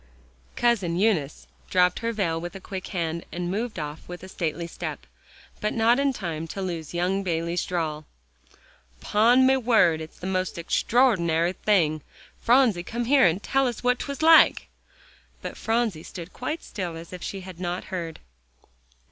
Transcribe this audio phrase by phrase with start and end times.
[0.55, 4.65] Cousin Eunice dropped her veil with a quick hand, and moved off with a stately
[4.65, 5.05] step,
[5.59, 8.07] but not in time to lose young Bayley's drawl:
[8.99, 12.01] "'Pon me word it's the most extraordinary thing.
[12.39, 14.69] Phronsie, come here, and tell us what 'twas like."
[15.43, 18.19] But Phronsie stood quite still as if she had not heard.